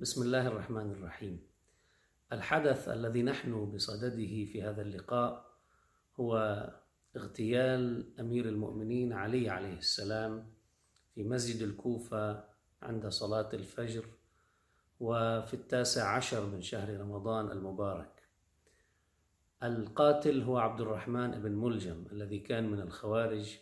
[0.00, 1.40] بسم الله الرحمن الرحيم.
[2.32, 5.46] الحدث الذي نحن بصدده في هذا اللقاء
[6.20, 6.36] هو
[7.16, 10.46] اغتيال أمير المؤمنين علي عليه السلام
[11.14, 12.44] في مسجد الكوفة
[12.82, 14.04] عند صلاة الفجر
[15.00, 18.22] وفي التاسع عشر من شهر رمضان المبارك.
[19.62, 23.58] القاتل هو عبد الرحمن بن ملجم الذي كان من الخوارج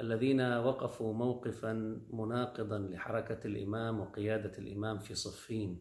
[0.00, 5.80] الذين وقفوا موقفا مناقضا لحركة الإمام وقيادة الإمام في صفين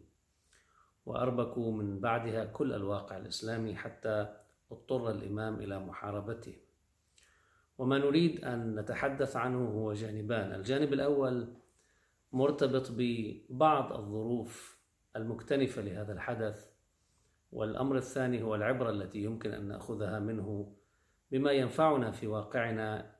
[1.05, 4.36] وأربكوا من بعدها كل الواقع الإسلامي حتى
[4.71, 6.55] اضطر الإمام إلى محاربته.
[7.78, 10.54] وما نريد أن نتحدث عنه هو جانبان.
[10.55, 11.54] الجانب الأول
[12.33, 14.82] مرتبط ببعض الظروف
[15.16, 16.71] المكتنفة لهذا الحدث
[17.52, 20.75] والأمر الثاني هو العبرة التي يمكن أن نأخذها منه
[21.32, 23.16] بما ينفعنا في واقعنا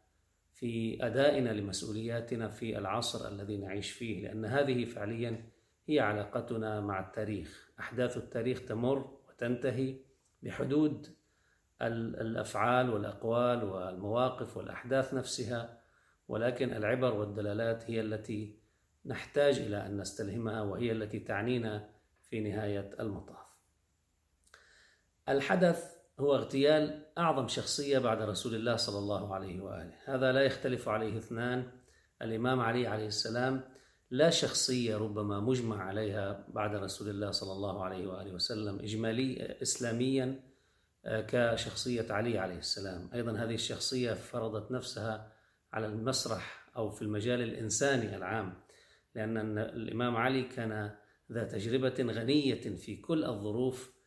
[0.52, 5.44] في أدائنا لمسؤولياتنا في العصر الذي نعيش فيه لأن هذه فعليا
[5.88, 7.72] هي علاقتنا مع التاريخ.
[7.80, 9.96] أحداث التاريخ تمر وتنتهي
[10.44, 11.08] بحدود
[11.82, 15.82] الأفعال والأقوال والمواقف والأحداث نفسها
[16.28, 18.56] ولكن العبر والدلالات هي التي
[19.06, 21.90] نحتاج إلى أن نستلهمها وهي التي تعنينا
[22.30, 23.46] في نهاية المطاف.
[25.30, 29.94] الحدث هو اغتيال أعظم شخصية بعد رسول الله صلى الله عليه وآله.
[30.06, 31.72] هذا لا يختلف عليه اثنان.
[32.22, 33.62] الإمام علي عليه السلام
[34.12, 40.40] لا شخصية ربما مجمع عليها بعد رسول الله صلى الله عليه وآله وسلم إجمالي إسلاميا
[41.06, 43.10] كشخصية علي عليه السلام.
[43.14, 45.32] أيضا هذه الشخصية فرضت نفسها
[45.74, 48.54] على المسرح أو في المجال الإنساني العام
[49.16, 50.96] لأن الإمام علي كان
[51.32, 54.01] ذا تجربة غنية في كل الظروف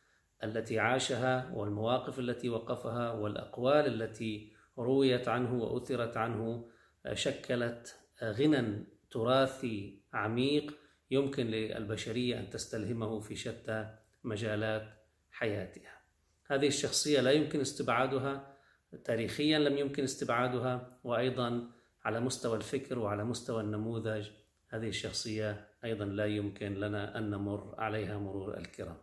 [0.45, 6.69] التي عاشها والمواقف التي وقفها والأقوال التي رويت عنه وأثرت عنه
[7.13, 10.77] شكلت غنى تراثي عميق
[11.11, 14.87] يمكن للبشرية أن تستلهمه في شتى مجالات
[15.31, 16.01] حياتها.
[16.47, 18.55] هذه الشخصية لا يمكن استبعادها
[19.03, 21.71] تاريخيا لم يمكن استبعادها وأيضا
[22.03, 24.29] على مستوى الفكر وعلى مستوى النموذج
[24.69, 28.97] هذه الشخصية أيضا لا يمكن لنا أن نمر عليها مرور الكرام.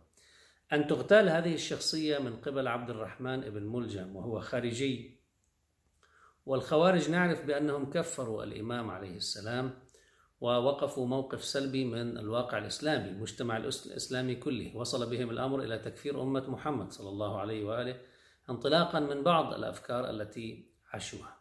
[0.73, 5.19] أن تغتال هذه الشخصية من قبل عبد الرحمن بن ملجم وهو خارجي.
[6.45, 9.73] والخوارج نعرف بأنهم كفروا الإمام عليه السلام
[10.41, 14.77] ووقفوا موقف سلبي من الواقع الإسلامي المجتمع الإسلامي كله.
[14.77, 17.99] وصل بهم الأمر إلى تكفير أمة محمد صلى الله عليه وآله
[18.49, 21.37] انطلاقا من بعض الأفكار التي عاشوها.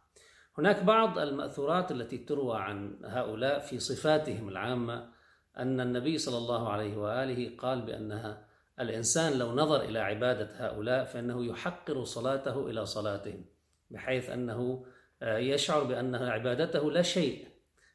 [0.58, 5.08] هناك بعض المأثورات التي تروى عن هؤلاء في صفاتهم العامة
[5.56, 11.44] أن النبي صلى الله عليه وآله قال بأنها الإنسان لو نظر إلى عبادة هؤلاء فإنه
[11.46, 13.44] يحقر صلاته إلى صلاتهم
[13.90, 14.86] بحيث أنه
[15.22, 17.48] يشعر بأن عبادته لا شيء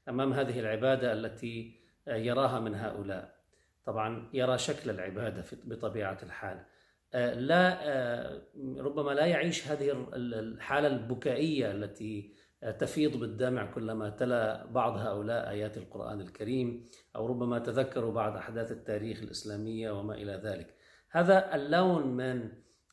[0.09, 3.37] أمام هذه العبادة التي يراها من هؤلاء.
[3.85, 6.65] طبعا يرى شكل العبادة بطبيعة الحال.
[7.47, 7.79] لا
[8.79, 12.33] ربما لا يعيش هذه الحالة البكائية التي
[12.79, 16.85] تفيض بالدمع كلما تلا بعض هؤلاء آيات القرآن الكريم
[17.15, 20.75] أو ربما تذكروا بعض أحداث التاريخ الإسلامية وما إلى ذلك.
[21.11, 22.49] هذا اللون من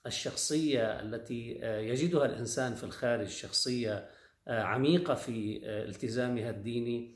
[0.06, 4.08] الشخصية التي يجدها الإنسان في الخارج شخصية
[4.48, 7.14] عميقة في التزامها الديني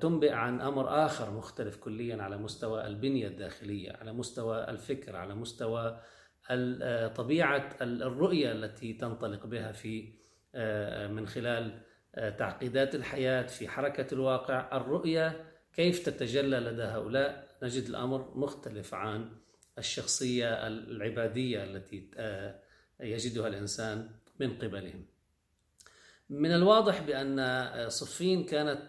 [0.00, 6.00] تنبئ عن أمر آخر مختلف كليا على مستوى البنية الداخلية على مستوى الفكر على مستوى
[7.14, 10.12] طبيعة الرؤية التي تنطلق بها في
[11.10, 11.82] من خلال
[12.38, 17.46] تعقيدات الحياة في حركة الواقع الرؤية كيف تتجلى لدى هؤلاء.
[17.62, 19.30] نجد الأمر مختلف عن
[19.78, 22.10] الشخصية العبادية التي
[23.00, 25.06] يجدها الإنسان من قبلهم.
[26.30, 28.82] من الواضح بأن صفين كانت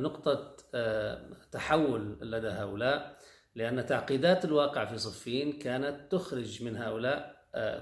[0.00, 0.56] نقطة
[1.52, 3.18] تحول لدى هؤلاء
[3.54, 7.39] لأن تعقيدات الواقع في صفين كانت تخرج من هؤلاء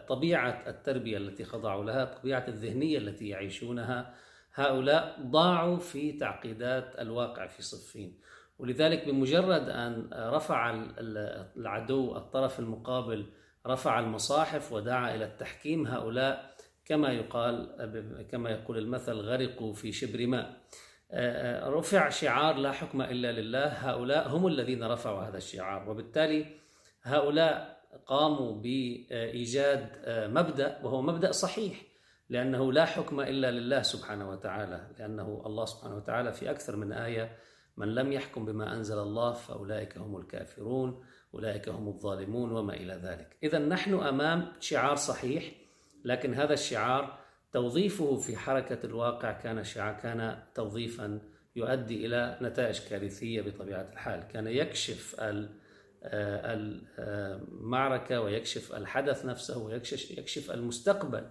[0.08, 4.14] طبيعة التربية التي خضعوا لها طبيعة الذهنية التي يعيشونها.
[4.54, 8.18] هؤلاء ضاعوا في تعقيدات الواقع في صفين.
[8.58, 10.84] ولذلك بمجرد أن رفع
[11.56, 13.26] العدو الطرف المقابل
[13.66, 16.54] رفع المصاحف ودعا إلى التحكيم هؤلاء
[16.84, 20.60] كما يقال كما يقول المثل غرقوا في شبر ماء.
[21.68, 23.66] رفع شعار لا حكم إلا لله.
[23.66, 25.90] هؤلاء هم الذين رفعوا هذا الشعار.
[25.90, 26.46] وبالتالي
[27.02, 31.82] هؤلاء قاموا بإيجاد مبدأ وهو مبدأ صحيح
[32.28, 37.36] لأنه لا حكم إلا لله سبحانه وتعالى لأنه الله سبحانه وتعالى في أكثر من آية
[37.76, 41.04] من لم يحكم بما أنزل الله فأولئك هم الكافرون
[41.34, 43.36] أولئك هم الظالمون وما إلى ذلك.
[43.42, 45.52] اذا نحن أمام شعار صحيح
[46.04, 47.18] لكن هذا الشعار
[47.52, 51.20] توظيفه في حركة الواقع كان شعار كان توظيفا
[51.56, 54.28] يؤدي إلى نتائج كارثية بطبيعة الحال.
[54.28, 55.16] كان يكشف
[56.98, 61.30] المعركة ويكشف الحدث نفسه ويكشف يكشف المستقبل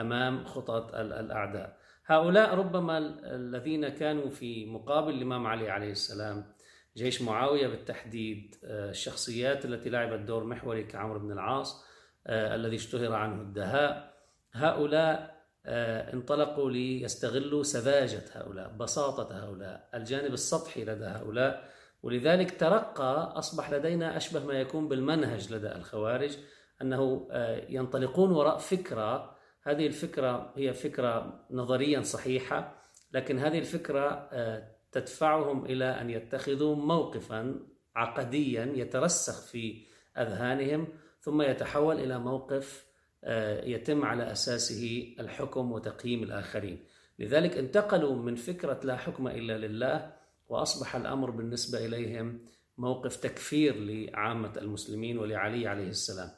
[0.00, 1.76] أمام خطط الأعداء.
[2.06, 2.98] هؤلاء ربما
[3.34, 6.52] الذين كانوا في مقابل الإمام علي عليه السلام
[6.96, 11.84] جيش معاوية بالتحديد الشخصيات التي لعبت دور محوري كعمرو بن العاص
[12.26, 14.12] الذي اشتهر عنه الدهاء.
[14.52, 15.42] هؤلاء
[16.14, 21.71] انطلقوا ليستغلوا سذاجة هؤلاء بساطة هؤلاء الجانب السطحي لدى هؤلاء
[22.02, 26.36] ولذلك ترقى أصبح لدينا أشبه ما يكون بالمنهج لدى الخوارج
[26.82, 27.28] أنه
[27.68, 32.82] ينطلقون وراء فكرة هذه الفكرة هي فكرة نظريا صحيحة
[33.12, 34.30] لكن هذه الفكرة
[34.92, 37.60] تدفعهم إلى أن يتخذوا موقفا
[37.96, 39.86] عقديا يترسخ في
[40.18, 40.88] أذهانهم
[41.20, 42.86] ثم يتحول إلى موقف
[43.64, 46.84] يتم على أساسه الحكم وتقييم الآخرين.
[47.18, 50.12] لذلك انتقلوا من فكرة لا حكم إلا لله
[50.48, 52.40] وأصبح الأمر بالنسبة إليهم
[52.78, 56.30] موقف تكفير لعامة المسلمين ولعلي عليه السلام.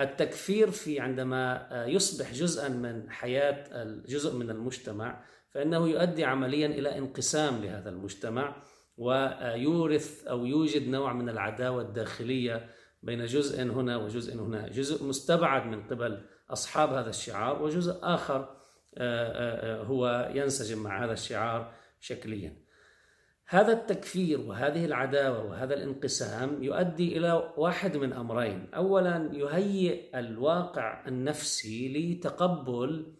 [0.00, 7.64] التكفير في عندما يصبح جزءا من حياة جزء من المجتمع فإنه يؤدي عمليا إلى انقسام
[7.64, 8.62] لهذا المجتمع
[8.96, 12.70] ويورث أو يوجد نوع من العداوة الداخلية
[13.02, 14.68] بين جزء هنا وجزء هنا.
[14.68, 18.56] جزء مستبعد من قبل أصحاب هذا الشعار وجزء آخر
[19.86, 22.69] هو ينسجم مع هذا الشعار شكليا.
[23.52, 28.68] هذا التكفير وهذه العداوة وهذا الانقسام يؤدي إلى واحد من أمرين.
[28.74, 33.16] أولا يهيئ الواقع النفسي لتقبل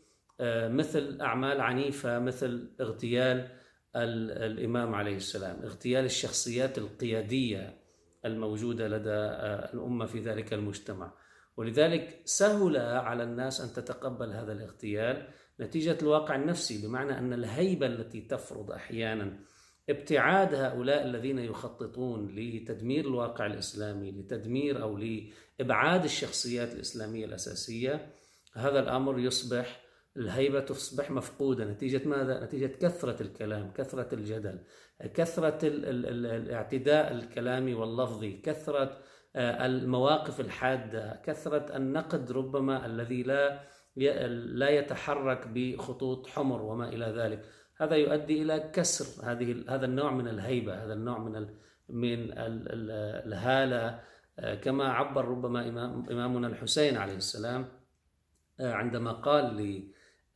[0.69, 3.49] مثل أعمال عنيفة مثل اغتيال
[3.97, 7.81] الإمام عليه السلام اغتيال الشخصيات القيادية
[8.25, 9.21] الموجودة لدى
[9.75, 11.13] الأمة في ذلك المجتمع.
[11.57, 15.29] ولذلك سهل على الناس أن تتقبل هذا الاغتيال
[15.61, 19.39] نتيجة الواقع النفسي بمعنى أن الهيبة التي تفرض أحيانا
[19.91, 28.13] ابتعاد هؤلاء الذين يخططون لتدمير الواقع الإسلامي لتدمير أو لإبعاد الشخصيات الإسلامية الأساسية.
[28.55, 29.81] هذا الأمر يصبح
[30.17, 31.65] الهيبة تصبح مفقودة.
[31.65, 34.59] نتيجة ماذا؟ نتيجة كثرة الكلام كثرة الجدل
[35.15, 38.99] كثرة الاعتداء الكلامي واللفظي كثرة
[39.37, 43.61] المواقف الحادة كثرة النقد ربما الذي لا
[44.31, 47.45] لا يتحرك بخطوط حمر وما إلى ذلك.
[47.81, 51.47] هذا يؤدي إلى كسر هذه هذا النوع من الهيبة هذا النوع من
[51.89, 52.19] من
[53.27, 54.01] الهالة.
[54.63, 55.69] كما عبر ربما
[56.11, 57.69] إمامنا الحسين عليه السلام
[58.61, 59.45] عندما قال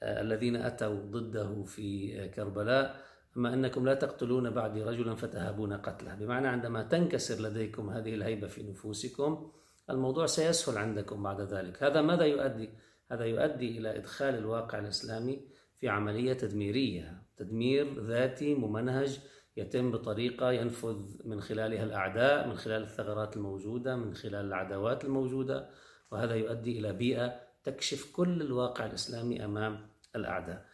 [0.03, 2.97] للذين أتوا ضده في كربلاء
[3.37, 6.15] أما أنكم لا تقتلون بعدي رجلا فتهابون قتله.
[6.15, 9.53] بمعنى عندما تنكسر لديكم هذه الهيبة في نفوسكم
[9.91, 11.83] الموضوع سيسهل عندكم بعد ذلك.
[11.83, 12.71] هذا ماذا يؤدي؟
[13.11, 15.41] هذا يؤدي إلى إدخال الواقع الإسلامي
[15.81, 17.24] في عملية تدميرية.
[17.37, 19.21] تدمير ذاتي ممنهج
[19.57, 25.69] يتم بطريقة ينفذ من خلالها الأعداء من خلال الثغرات الموجودة من خلال العداوات الموجودة
[26.11, 30.67] وهذا يؤدي إلى بيئة تكشف كل الواقع الإسلامي أمام الأعداء.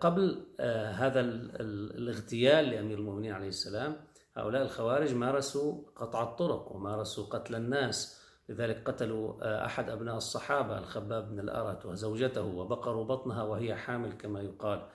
[0.00, 0.46] قبل
[0.90, 3.96] هذا الاغتيال لأمير المؤمنين عليه السلام
[4.36, 8.18] هؤلاء الخوارج مارسوا قطع الطرق ومارسوا قتل الناس.
[8.48, 14.88] لذلك قتلوا أحد أبناء الصحابة الخباب بن الأرت وزوجته وبقروا بطنها وهي حامل كما يقال.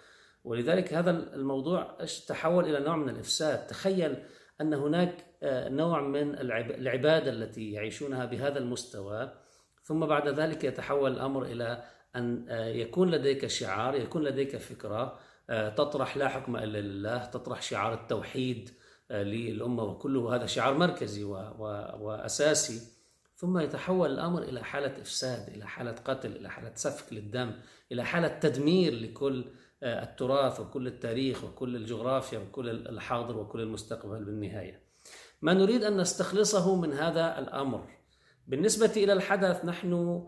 [0.43, 1.97] ولذلك هذا الموضوع
[2.27, 3.67] تحول إلى نوع من الإفساد.
[3.67, 4.17] تخيل
[4.61, 5.25] أن هناك
[5.69, 9.33] نوع من العبادة التي يعيشونها بهذا المستوى
[9.83, 11.83] ثم بعد ذلك يتحول الأمر إلى
[12.15, 12.45] أن
[12.75, 15.19] يكون لديك شعار يكون لديك فكرة
[15.49, 18.69] تطرح لا حكم إلا لله تطرح شعار التوحيد
[19.11, 22.93] للأمة وكله هذا شعار مركزي وأساسي.
[23.35, 27.51] ثم يتحول الأمر إلى حالة إفساد إلى حالة قتل إلى حالة سفك للدم
[27.91, 29.45] إلى حالة تدمير لكل
[29.83, 34.83] التراث وكل التاريخ وكل الجغرافيا وكل الحاضر وكل المستقبل بالنهاية.
[35.41, 37.87] ما نريد أن نستخلصه من هذا الأمر.
[38.47, 40.23] بالنسبة إلى الحدث نحن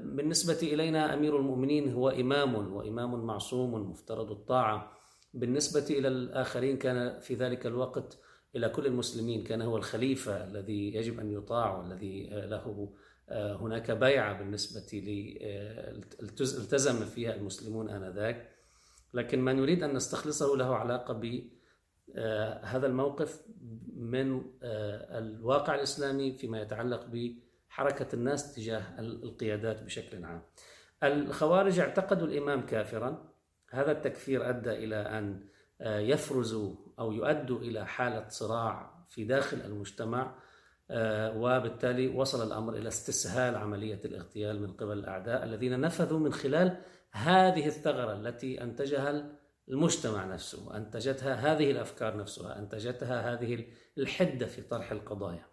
[0.00, 4.92] بالنسبة إلينا أمير المؤمنين هو إمام وإمام معصوم مفترض الطاعة.
[5.34, 8.18] بالنسبة إلى الآخرين كان في ذلك الوقت
[8.56, 12.92] إلى كل المسلمين كان هو الخليفة الذي يجب أن يطاع والذي له
[13.30, 15.38] هناك بيعة بالنسبة ل
[16.42, 18.53] التزم فيها المسلمون آنذاك.
[19.14, 23.42] لكن ما نريد أن نستخلصه له علاقة بهذا الموقف
[23.96, 30.42] من الواقع الإسلامي فيما يتعلق بحركة الناس تجاه القيادات بشكل عام.
[31.02, 33.34] الخوارج اعتقدوا الإمام كافرا.
[33.70, 35.46] هذا التكفير أدى إلى أن
[35.80, 40.34] يفرزوا أو يؤدوا إلى حالة صراع في داخل المجتمع
[41.36, 46.76] وبالتالي وصل الأمر إلى استسهال عملية الاغتيال من قبل الأعداء الذين نفذوا من خلال
[47.14, 49.32] هذه الثغرة التي أنتجها
[49.68, 53.66] المجتمع نفسه أنتجتها هذه الأفكار نفسها أنتجتها هذه
[53.98, 55.46] الحدة في طرح القضايا.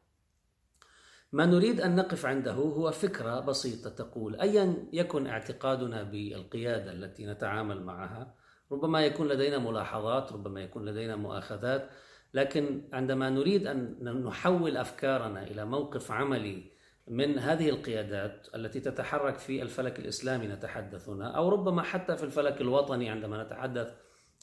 [1.31, 7.83] ما نريد أن نقف عنده هو فكرة بسيطة تقول أيا يكن اعتقادنا بالقيادة التي نتعامل
[7.83, 8.35] معها؟
[8.71, 11.89] ربما يكون لدينا ملاحظات ربما يكون لدينا مؤاخذات
[12.33, 16.71] لكن عندما نريد أن نحول أفكارنا إلى موقف عملي
[17.11, 22.61] من هذه القيادات التي تتحرك في الفلك الإسلامي نتحدث هنا أو ربما حتى في الفلك
[22.61, 23.93] الوطني عندما نتحدث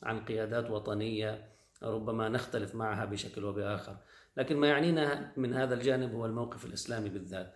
[0.03, 1.49] عن قيادات وطنية
[1.83, 3.97] ربما نختلف معها بشكل وبآخر
[4.37, 7.55] لكن ما يعنينا من هذا الجانب هو الموقف الإسلامي بالذات.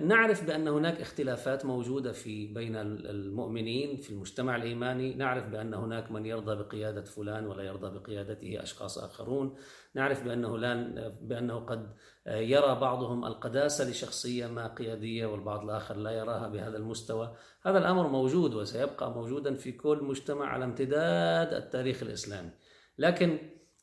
[0.00, 5.14] نعرف بأن هناك اختلافات موجودة في بين المؤمنين في المجتمع الإيماني.
[5.14, 9.54] نعرف بأن هناك من يرضى بقيادة فلان ولا يرضى بقيادته أشخاص آخرون.
[9.94, 11.92] نعرف بأنه, لا بأنه قد
[12.26, 17.34] آه، يرى بعضهم القداسة لشخصية ما قيادية والبعض الآخر لا يراها بهذا المستوى.
[17.66, 22.50] هذا الأمر موجود وسيبقى موجودا في كل مجتمع على امتداد التاريخ الإسلامي.
[22.98, 23.38] لكن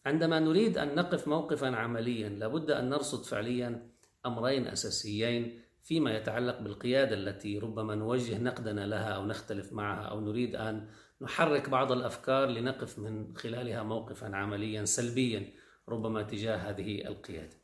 [0.06, 3.90] عندما نريد أن نقف موقفا عمليا لابد أن نرصد فعليا
[4.26, 5.65] أمرين أساسيين.
[5.86, 10.88] فيما يتعلق بالقيادة التي ربما نوجه نقدنا لها أو نختلف معها أو نريد أن
[11.22, 15.52] نحرك بعض الأفكار لنقف من خلالها موقفا عمليا سلبيا
[15.90, 17.58] ربما تجاه هذه القيادة.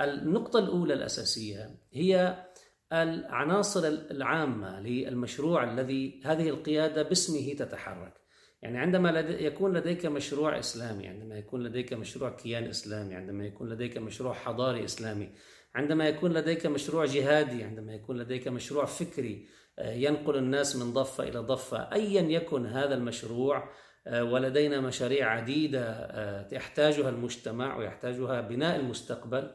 [0.00, 2.44] النقطة الأولى الأساسية هي
[2.92, 8.22] العناصر العامة للمشروع الذي هذه القيادة باسمه تتحرك.
[8.62, 13.98] يعني عندما يكون لديك مشروع إسلامي عندما يكون لديك مشروع كيان إسلامي عندما يكون لديك
[13.98, 15.32] مشروع حضاري إسلامي
[15.74, 19.48] عندما يكون لديك مشروع جهادي عندما يكون لديك مشروع فكري
[19.78, 23.68] آه، ينقل الناس من ضفة إلى ضفة أيا يكن هذا المشروع
[24.06, 29.50] آه، ولدينا مشاريع عديدة آه، يحتاجها المجتمع ويحتاجها بناء المستقبل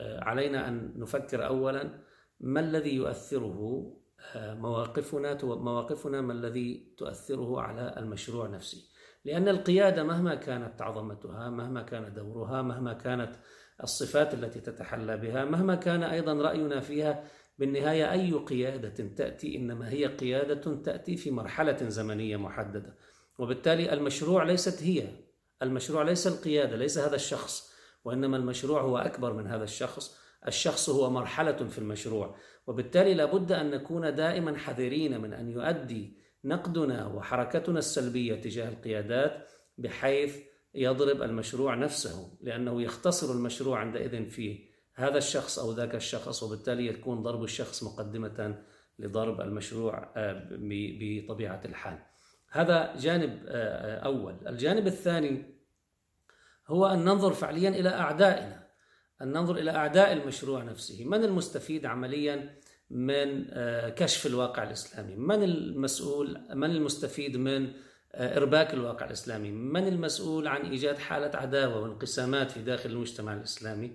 [0.00, 2.00] علينا أن نفكر أولا
[2.40, 3.92] ما الذي يؤثره
[4.36, 8.78] مواقفنا مواقفنا ما الذي تؤثره على المشروع نفسه.
[9.24, 13.36] لأن القيادة مهما كانت عظمتها مهما كان دورها مهما كانت
[13.82, 15.44] الصفات التي تتحلى بها.
[15.44, 17.24] مهما كان أيضا رأينا فيها
[17.58, 22.94] بالنهاية أي قيادة تأتي إنما هي قيادة تأتي في مرحلة زمنية محددة.
[23.38, 25.08] وبالتالي المشروع ليست هي.
[25.62, 27.72] المشروع ليس القيادة ليس هذا الشخص
[28.04, 30.18] وإنما المشروع هو أكبر من هذا الشخص.
[30.46, 32.36] الشخص هو مرحلة في المشروع.
[32.66, 39.46] وبالتالي لابد أن نكون دائما حذرين من أن يؤدي نقدنا وحركتنا السلبية تجاه القيادات
[39.78, 40.36] بحيث
[40.82, 47.22] يضرب المشروع نفسه لأنه يختصر المشروع عندئذ في هذا الشخص أو ذاك الشخص وبالتالي يكون
[47.22, 48.62] ضرب الشخص مقدمة
[48.98, 51.98] لضرب المشروع آه، بطبيعة الحال.
[52.50, 54.36] هذا جانب آه، أول.
[54.46, 55.58] الجانب الثاني
[56.68, 58.68] هو أن ننظر فعليا إلى أعدائنا
[59.22, 61.04] أن ننظر إلى أعداء المشروع نفسه.
[61.04, 62.58] من المستفيد عمليا
[62.90, 67.72] من آه، كشف الواقع الإسلامي؟ من المسؤول من المستفيد من
[68.14, 69.50] إرباك الواقع الإسلامي.
[69.50, 73.92] من المسؤول عن إيجاد حالة عداوة وانقسامات في داخل المجتمع الإسلامي؟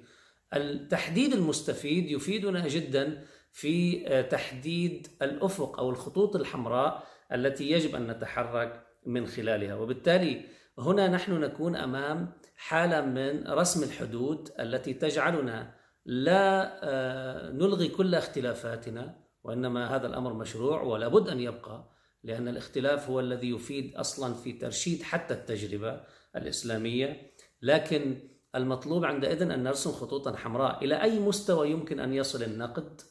[0.54, 8.84] التحديد المستفيد يفيدنا جدا في آه، تحديد الأفق أو الخطوط الحمراء التي يجب أن نتحرك
[9.06, 9.76] من خلالها.
[9.76, 10.42] وبالتالي
[10.78, 15.74] هنا نحن نكون أمام حالة من رسم الحدود التي تجعلنا
[16.06, 21.94] لا آه، نلغي كل اختلافاتنا وإنما هذا الأمر مشروع ولا بد أن يبقى.
[22.24, 26.02] لأن الاختلاف هو الذي يفيد أصلا في ترشيد حتى التجربة
[26.36, 27.32] الإسلامية.
[27.62, 28.20] لكن
[28.56, 30.84] المطلوب عندئذ أن نرسم خطوطا حمراء.
[30.84, 33.02] إلى أي مستوى يمكن أن يصل النقد؟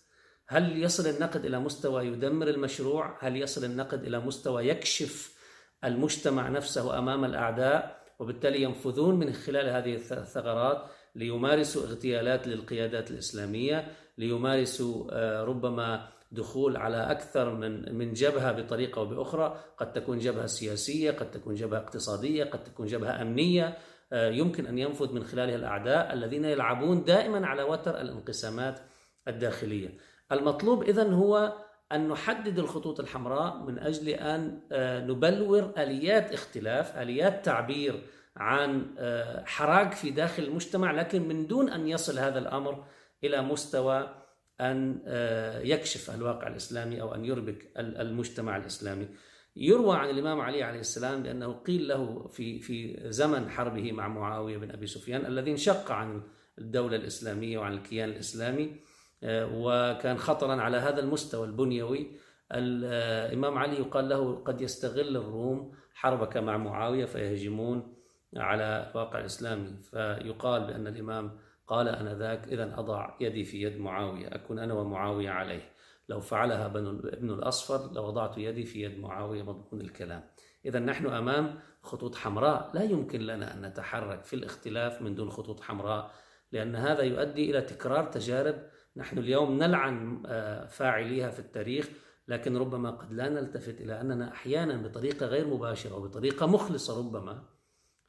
[0.47, 5.37] هل يصل النقد إلى مستوى يدمر المشروع؟ هل يصل النقد إلى مستوى يكشف
[5.85, 15.05] المجتمع نفسه أمام الأعداء؟ وبالتالي ينفذون من خلال هذه الثغرات ليمارسوا اغتيالات للقيادات الإسلامية ليمارسوا
[15.11, 19.61] آه، ربما دخول على أكثر من من جبهة بطريقة أو بأخرى.
[19.79, 23.79] قد تكون جبهة سياسية قد تكون جبهة اقتصادية قد تكون جبهة أمنية.
[24.13, 28.81] آه، يمكن أن ينفذ من خلالها الأعداء الذين يلعبون دائما على وتر الانقسامات
[29.29, 29.89] الداخلية.
[30.33, 31.53] المطلوب إذن هو
[31.93, 38.03] أن نحدد الخطوط الحمراء من أجل أن آه، نبلور آليات اختلاف آليات تعبير
[38.37, 42.85] عن آه، حراك في داخل المجتمع لكن من دون أن يصل هذا الأمر
[43.25, 44.22] إلى مستوى
[44.71, 49.09] أن آه، يكشف الواقع الإسلامي أو أن يربك المجتمع الإسلامي.
[49.57, 54.59] يروى عن الإمام علي عليه السلام بأنه قيل له في في زمن حربه مع معاوية
[54.59, 56.23] بن أبي سفيان الذي انشق عن
[56.59, 58.77] الدولة الإسلامية وعن الكيان الإسلامي
[59.23, 62.11] آه، وكان خطرا على هذا المستوى البنيوي.
[62.53, 67.95] الإمام علي يقال له قد يستغل الروم حربك مع معاوية فيهجمون
[68.37, 69.77] على الواقع الإسلامي.
[69.91, 75.31] فيقال بأن الإمام قال أنا ذاك إذا أضع يدي في يد معاوية أكون أنا ومعاوية
[75.31, 75.73] عليه.
[76.09, 80.25] لو فعلها ابن الأصفر لوضعت يدي في يد معاوية مضمون الكلام.
[80.67, 82.71] إذا نحن أمام خطوط حمراء.
[82.75, 86.11] لا يمكن لنا أن نتحرك في الاختلاف من دون خطوط حمراء
[86.53, 88.63] لأن هذا يؤدي إلى تكرار تجارب
[88.97, 91.89] نحن اليوم نلعن آه، فاعليها في التاريخ
[92.29, 97.45] لكن ربما قد لا نلتفت إلى أننا أحيانا بطريقة غير مباشرة وبطريقة مخلصة ربما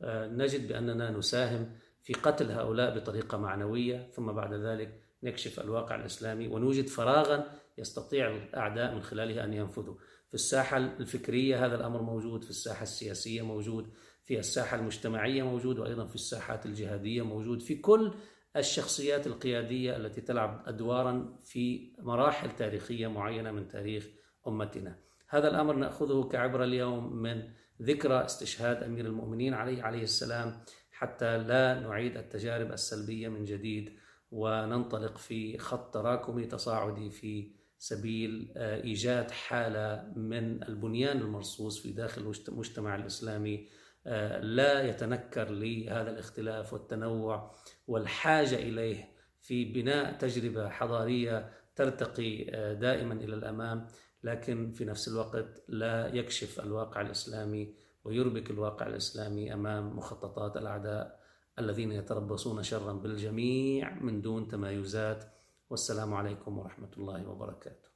[0.01, 6.48] آه، نجد بأننا نساهم في قتل هؤلاء بطريقة معنوية ثم بعد ذلك نكشف الواقع الإسلامي
[6.48, 9.95] ونوجد فراغا يستطيع الأعداء من خلاله أن ينفذوا.
[10.27, 13.93] في الساحة الفكرية هذا الأمر موجود في الساحة السياسية موجود
[14.24, 17.62] في الساحة المجتمعية موجود وأيضا في الساحات الجهادية موجود.
[17.62, 18.13] في كل
[18.57, 24.07] الشخصيات القيادية التي تلعب أدوارا في مراحل تاريخية معينة من تاريخ
[24.48, 25.00] أمتنا.
[25.29, 27.43] هذا الأمر نأخذه كعبرة اليوم من
[27.81, 30.63] ذكرى استشهاد أمير المؤمنين عليه عليه السلام
[30.94, 33.98] حتى لا نعيد التجارب السلبية من جديد
[34.32, 42.34] وننطلق في خط تراكمي تصاعدي في سبيل آه، إيجاد حالة من البنيان المرصوص في داخل
[42.50, 43.68] المجتمع الإسلامي
[44.08, 47.56] آه، لا يتنكر لهذا الاختلاف والتنوع
[47.88, 49.10] والحاجة إليه
[49.42, 53.88] في بناء تجربة حضارية ترتقي آه، دائما إلى الأمام
[54.24, 61.19] لكن في نفس الوقت لا يكشف الواقع الإسلامي ويربك الواقع الإسلامي أمام مخططات الأعداء
[61.60, 65.24] الذين يتربصون شرا بالجميع من دون تمايزات.
[65.69, 67.93] والسلام عليكم ورحمة الله وبركاته.